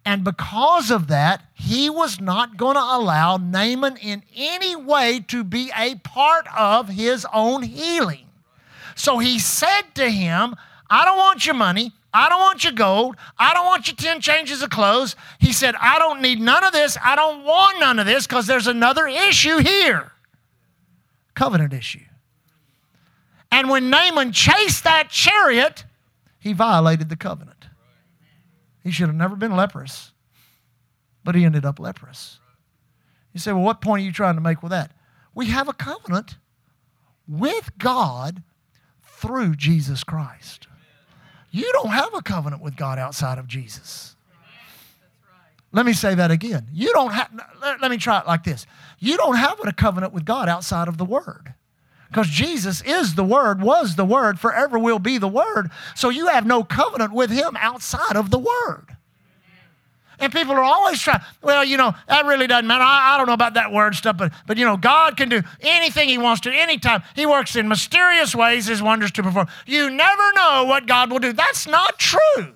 [0.04, 5.44] And because of that, he was not going to allow Naaman in any way to
[5.44, 8.26] be a part of his own healing.
[8.94, 10.56] So he said to him,
[10.92, 11.90] I don't want your money.
[12.12, 13.16] I don't want your gold.
[13.38, 15.16] I don't want your 10 changes of clothes.
[15.38, 16.98] He said, I don't need none of this.
[17.02, 20.12] I don't want none of this because there's another issue here.
[21.34, 22.04] covenant issue.
[23.50, 25.86] And when Naaman chased that chariot,
[26.38, 27.68] he violated the covenant.
[28.84, 30.12] He should have never been leprous,
[31.24, 32.38] but he ended up leprous.
[33.32, 34.92] You say, well, what point are you trying to make with that?
[35.34, 36.36] We have a covenant
[37.26, 38.42] with God
[39.02, 40.66] through Jesus Christ.
[41.52, 44.16] You don't have a covenant with God outside of Jesus.
[45.70, 46.66] Let me say that again.
[46.72, 47.30] You don't have,
[47.80, 48.66] let, me try it like this.
[48.98, 51.54] You don't have a covenant with God outside of the Word.
[52.08, 55.70] Because Jesus is the Word, was the Word, forever will be the Word.
[55.94, 58.91] So you have no covenant with Him outside of the Word.
[60.22, 62.84] And people are always trying, well, you know, that really doesn't matter.
[62.84, 65.42] I, I, don't know about that word stuff, but, but, you know, God can do
[65.60, 67.02] anything He wants to anytime.
[67.16, 69.48] He works in mysterious ways, His wonders to perform.
[69.66, 71.32] You never know what God will do.
[71.32, 72.54] That's not true.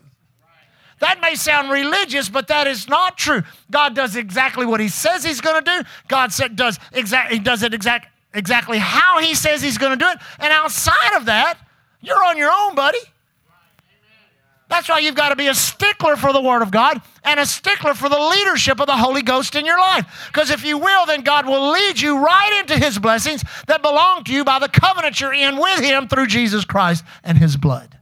[1.00, 3.42] That may sound religious, but that is not true.
[3.68, 5.88] God does exactly what He says He's going to do.
[6.06, 10.04] God said, does exact, He does it exact, exactly how He says He's going to
[10.04, 10.18] do it.
[10.38, 11.58] And outside of that,
[12.00, 13.00] you're on your own, buddy.
[14.68, 17.46] That's why you've got to be a stickler for the Word of God and a
[17.46, 20.28] stickler for the leadership of the Holy Ghost in your life.
[20.32, 24.24] Because if you will, then God will lead you right into His blessings that belong
[24.24, 27.96] to you by the covenant you're in with Him through Jesus Christ and His blood.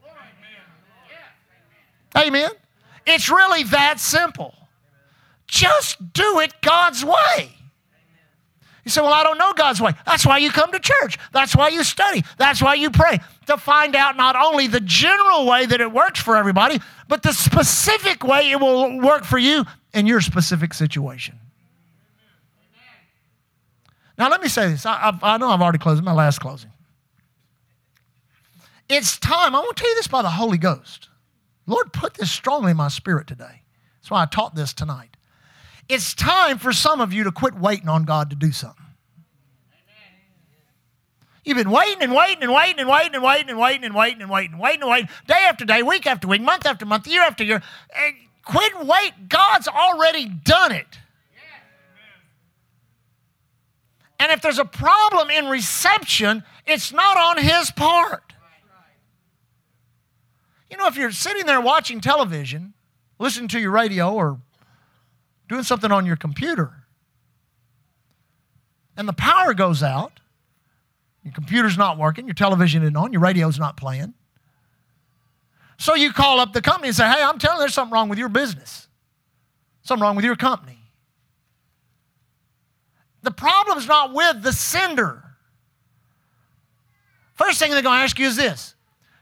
[2.16, 2.50] Amen.
[3.06, 4.54] It's really that simple.
[5.46, 7.50] Just do it God's way.
[8.84, 9.92] You say, Well, I don't know God's way.
[10.04, 11.18] That's why you come to church.
[11.32, 12.22] That's why you study.
[12.36, 16.20] That's why you pray to find out not only the general way that it works
[16.20, 21.38] for everybody, but the specific way it will work for you in your specific situation.
[24.16, 24.86] Now, let me say this.
[24.86, 26.70] I, I, I know I've already closed my last closing.
[28.88, 29.54] It's time.
[29.54, 31.08] I want to tell you this by the Holy Ghost.
[31.66, 33.62] Lord put this strongly in my spirit today.
[34.00, 35.13] That's why I taught this tonight.
[35.88, 38.84] It's time for some of you to quit waiting on God to do something.
[41.44, 44.22] You've been waiting and waiting and waiting and waiting and waiting and waiting and waiting
[44.22, 47.06] and waiting and waiting and waiting, day after day, week after week, month after month,
[47.06, 47.62] year after year.
[47.92, 48.12] Eh,
[48.46, 49.28] quit wait.
[49.28, 50.98] God's already done it.
[54.18, 58.32] And if there's a problem in reception, it's not on his part.
[60.70, 62.72] You know, if you're sitting there watching television,
[63.18, 64.40] listening to your radio or
[65.54, 66.72] doing something on your computer,
[68.96, 70.20] and the power goes out,
[71.22, 74.14] your computer's not working, your television isn't on, your radio's not playing.
[75.78, 78.08] So you call up the company and say, hey, I'm telling you there's something wrong
[78.08, 78.88] with your business,
[79.82, 80.78] something wrong with your company.
[83.22, 85.22] The problem's not with the sender.
[87.34, 88.74] First thing they're going to ask you is this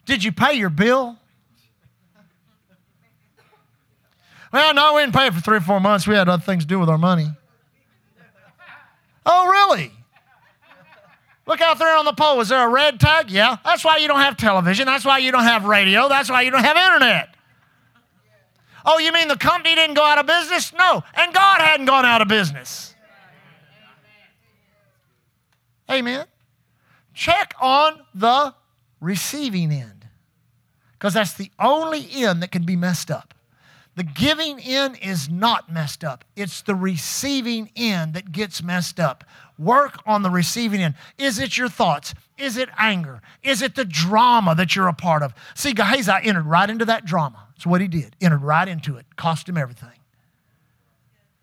[0.07, 1.19] Did you pay your bill?
[4.53, 6.07] Well, no, we didn't pay it for three or four months.
[6.07, 7.29] We had other things to do with our money.
[9.25, 9.93] Oh, really?
[11.47, 12.41] Look out there on the pole.
[12.41, 13.31] Is there a red tag?
[13.31, 13.57] Yeah.
[13.65, 14.87] That's why you don't have television.
[14.87, 16.09] That's why you don't have radio.
[16.09, 17.35] That's why you don't have internet.
[18.85, 20.73] Oh, you mean the company didn't go out of business?
[20.73, 21.03] No.
[21.15, 22.95] And God hadn't gone out of business.
[25.91, 26.27] Amen.
[27.15, 28.55] Check on the
[29.01, 30.07] receiving end
[30.93, 33.35] because that's the only end that can be messed up.
[33.95, 36.25] The giving in is not messed up.
[36.35, 39.25] It's the receiving in that gets messed up.
[39.59, 40.95] Work on the receiving end.
[41.19, 42.15] Is it your thoughts?
[42.39, 43.21] Is it anger?
[43.43, 45.35] Is it the drama that you're a part of?
[45.55, 47.47] See, Gehazi entered right into that drama.
[47.51, 48.17] That's what he did.
[48.21, 49.05] Entered right into it.
[49.17, 49.91] Cost him everything.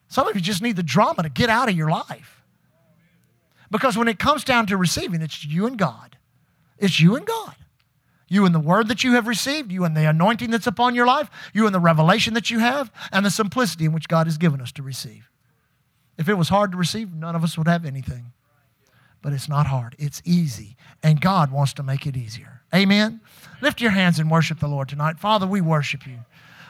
[0.07, 2.41] Some of you just need the drama to get out of your life.
[3.69, 6.17] Because when it comes down to receiving, it's you and God.
[6.79, 7.55] It's you and God.
[8.29, 11.07] You and the word that you have received, you and the anointing that's upon your
[11.07, 14.37] life, you and the revelation that you have, and the simplicity in which God has
[14.37, 15.29] given us to receive.
[16.17, 18.31] If it was hard to receive, none of us would have anything.
[19.21, 20.77] But it's not hard, it's easy.
[21.01, 22.61] And God wants to make it easier.
[22.73, 23.19] Amen?
[23.61, 25.19] Lift your hands and worship the Lord tonight.
[25.19, 26.19] Father, we worship you.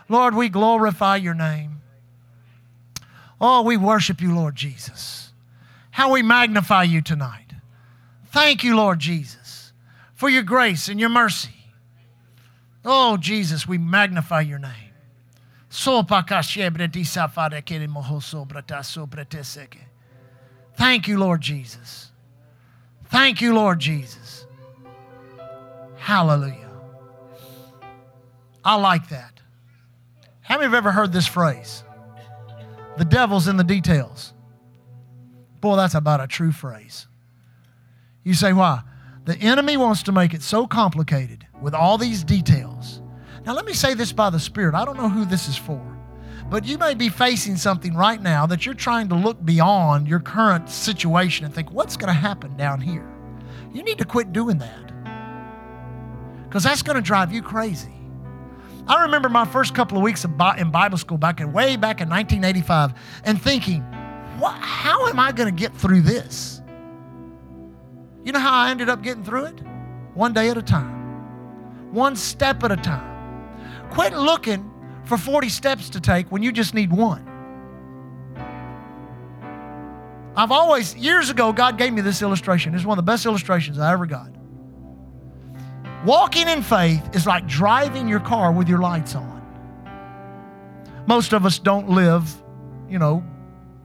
[0.07, 1.81] Lord, we glorify your name.
[3.41, 5.33] Oh, we worship you, Lord Jesus.
[5.91, 7.53] How we magnify you tonight.
[8.27, 9.38] Thank you, Lord Jesus
[10.19, 11.55] for your grace and your mercy.
[12.83, 14.91] Oh, Jesus, we magnify your name.
[20.75, 22.11] Thank you, Lord Jesus.
[23.05, 24.45] Thank you, Lord Jesus.
[25.95, 26.69] Hallelujah.
[28.65, 29.39] I like that.
[30.41, 31.81] How many have ever heard this phrase?
[32.97, 34.33] The devil's in the details.
[35.61, 37.07] Boy, that's about a true phrase.
[38.25, 38.81] You say, why?
[39.25, 43.01] The enemy wants to make it so complicated with all these details.
[43.45, 44.75] Now, let me say this by the Spirit.
[44.75, 45.81] I don't know who this is for,
[46.49, 50.19] but you may be facing something right now that you're trying to look beyond your
[50.19, 53.07] current situation and think, what's going to happen down here?
[53.73, 54.89] You need to quit doing that
[56.49, 57.93] because that's going to drive you crazy.
[58.87, 60.31] I remember my first couple of weeks in
[60.71, 62.93] Bible school back in way back in 1985
[63.23, 63.83] and thinking,
[64.39, 66.58] what, how am I going to get through this?
[68.29, 69.59] You know how I ended up getting through it?
[70.13, 73.49] One day at a time, one step at a time.
[73.89, 74.71] Quit looking
[75.03, 77.25] for 40 steps to take when you just need one.
[80.35, 82.75] I've always, years ago, God gave me this illustration.
[82.75, 84.29] It's one of the best illustrations I ever got.
[86.05, 89.41] Walking in faith is like driving your car with your lights on.
[91.07, 92.31] Most of us don't live,
[92.87, 93.23] you know,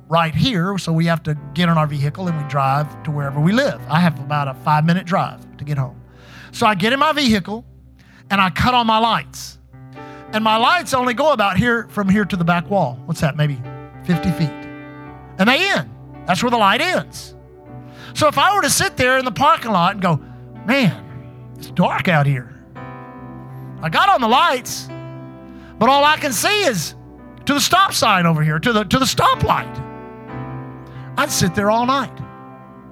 [0.09, 3.41] right here, so we have to get in our vehicle and we drive to wherever
[3.41, 3.81] we live.
[3.89, 6.01] I have about a five minute drive to get home.
[6.53, 7.65] So I get in my vehicle
[8.31, 9.59] and I cut on my lights.
[10.33, 12.99] And my lights only go about here from here to the back wall.
[13.05, 13.37] What's that?
[13.37, 13.61] Maybe
[14.05, 14.51] 50 feet.
[15.39, 15.91] And they end.
[16.27, 17.35] That's where the light ends.
[18.15, 20.21] So if I were to sit there in the parking lot and go,
[20.67, 22.51] man, it's dark out here.
[23.81, 24.89] I got on the lights,
[25.79, 26.95] but all I can see is
[27.47, 29.84] to the stop sign over here, to the to the stoplight.
[31.17, 32.17] I'd sit there all night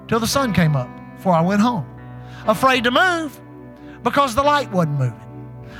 [0.07, 1.85] till the sun came up before I went home.
[2.47, 3.39] Afraid to move
[4.03, 5.19] because the light wasn't moving.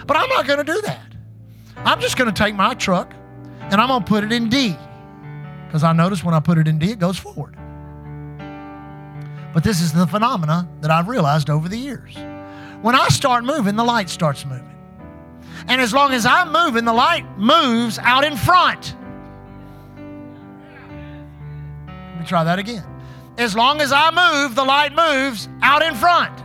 [0.08, 1.16] But I'm not going to do that.
[1.78, 3.14] I'm just going to take my truck
[3.60, 4.76] and I'm going to put it in D.
[5.68, 7.58] Because I notice when I put it in D, it goes forward.
[9.54, 12.16] But this is the phenomena that I've realized over the years.
[12.82, 14.70] When I start moving, the light starts moving.
[15.68, 18.96] And as long as I'm moving, the light moves out in front.
[22.24, 22.84] Me try that again.
[23.38, 26.40] As long as I move, the light moves out in front.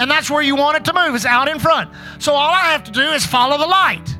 [0.00, 1.90] And that's where you want it to move, is out in front.
[2.18, 4.16] So all I have to do is follow the light.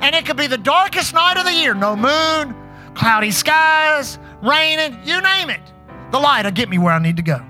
[0.00, 2.54] And it could be the darkest night of the year no moon,
[2.94, 5.60] cloudy skies, raining, you name it.
[6.10, 7.40] The light will get me where I need to go.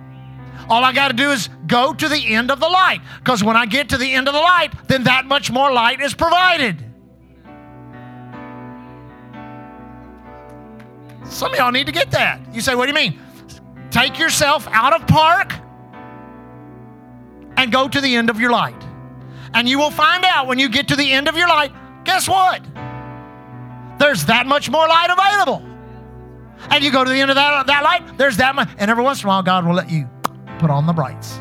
[0.69, 3.01] All I got to do is go to the end of the light.
[3.19, 6.01] Because when I get to the end of the light, then that much more light
[6.01, 6.92] is provided.
[11.33, 12.41] Some of y'all need to get that.
[12.55, 13.19] You say, what do you mean?
[13.91, 15.55] Take yourself out of park
[17.57, 18.81] and go to the end of your light.
[19.55, 21.73] And you will find out when you get to the end of your light,
[22.05, 22.63] guess what?
[23.99, 25.63] There's that much more light available.
[26.71, 28.69] And you go to the end of that, that light, there's that much.
[28.79, 30.09] And every once in a while, God will let you
[30.59, 31.39] put on the brights.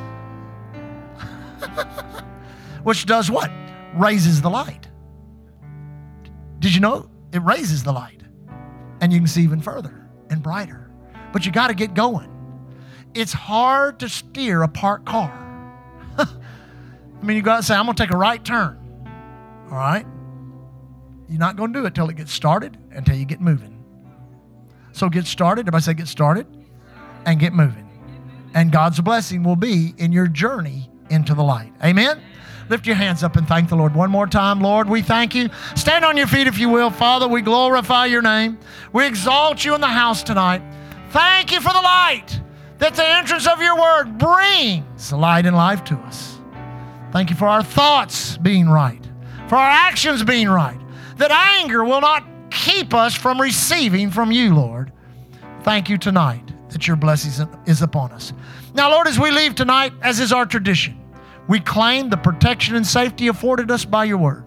[2.83, 3.51] Which does what?
[3.93, 4.87] Raises the light.
[6.59, 8.20] Did you know it raises the light?
[9.01, 10.89] And you can see even further and brighter.
[11.33, 12.29] But you got to get going.
[13.13, 15.31] It's hard to steer a parked car.
[16.17, 16.27] I
[17.21, 18.77] mean, you got to say, I'm going to take a right turn.
[19.65, 20.05] All right?
[21.27, 23.83] You're not going to do it till it gets started, until you get moving.
[24.91, 25.61] So get started.
[25.61, 26.47] Everybody say, get started
[27.25, 27.91] and get moving
[28.53, 31.73] and God's blessing will be in your journey into the light.
[31.83, 32.21] Amen?
[32.71, 34.61] Lift your hands up and thank the Lord one more time.
[34.61, 35.49] Lord, we thank you.
[35.75, 36.89] Stand on your feet if you will.
[36.89, 38.57] Father, we glorify your name.
[38.93, 40.61] We exalt you in the house tonight.
[41.09, 42.39] Thank you for the light
[42.77, 46.39] that the entrance of your word brings light and life to us.
[47.11, 49.05] Thank you for our thoughts being right,
[49.49, 50.79] for our actions being right,
[51.17, 54.93] that anger will not keep us from receiving from you, Lord.
[55.63, 58.31] Thank you tonight that your blessing is upon us.
[58.73, 61.00] Now, Lord, as we leave tonight, as is our tradition,
[61.51, 64.45] we claim the protection and safety afforded us by your word,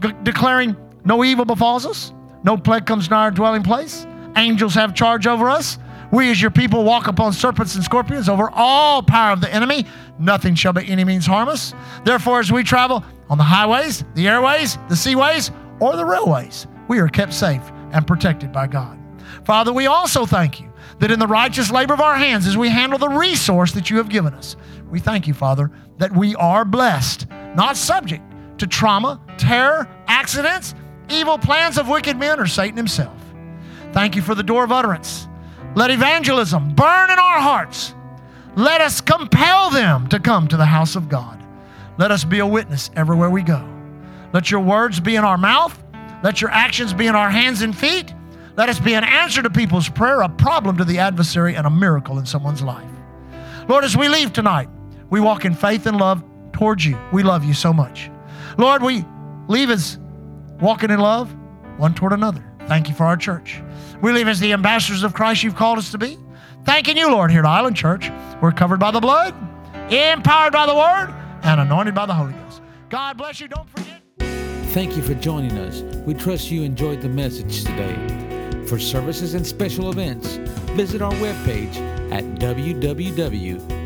[0.00, 2.12] G- declaring no evil befalls us,
[2.44, 5.76] no plague comes nigh our dwelling place, angels have charge over us.
[6.12, 9.86] We, as your people, walk upon serpents and scorpions over all power of the enemy.
[10.20, 11.74] Nothing shall by any means harm us.
[12.04, 17.00] Therefore, as we travel on the highways, the airways, the seaways, or the railways, we
[17.00, 18.96] are kept safe and protected by God.
[19.44, 22.68] Father, we also thank you that in the righteous labor of our hands, as we
[22.68, 24.56] handle the resource that you have given us,
[24.88, 28.22] we thank you, Father, that we are blessed, not subject
[28.58, 30.74] to trauma, terror, accidents,
[31.10, 33.16] evil plans of wicked men, or Satan himself.
[33.92, 35.28] Thank you for the door of utterance.
[35.74, 37.94] Let evangelism burn in our hearts.
[38.56, 41.42] Let us compel them to come to the house of God.
[41.98, 43.66] Let us be a witness everywhere we go.
[44.32, 45.82] Let your words be in our mouth.
[46.22, 48.12] Let your actions be in our hands and feet.
[48.56, 51.70] Let us be an answer to people's prayer, a problem to the adversary, and a
[51.70, 52.88] miracle in someone's life.
[53.68, 54.68] Lord, as we leave tonight,
[55.10, 56.98] we walk in faith and love towards you.
[57.12, 58.10] We love you so much.
[58.58, 59.04] Lord, we
[59.48, 59.98] leave as
[60.60, 61.34] walking in love
[61.76, 62.42] one toward another.
[62.66, 63.62] Thank you for our church.
[64.02, 66.18] We leave as the ambassadors of Christ you've called us to be.
[66.64, 68.10] Thanking you, Lord, here at Island Church.
[68.42, 69.34] We're covered by the blood,
[69.92, 72.62] empowered by the word, and anointed by the Holy Ghost.
[72.88, 73.48] God bless you.
[73.48, 74.02] Don't forget.
[74.72, 75.80] Thank you for joining us.
[76.04, 78.64] We trust you enjoyed the message today.
[78.66, 80.36] For services and special events,
[80.74, 81.76] visit our webpage
[82.10, 83.85] at www.islandchurch.org.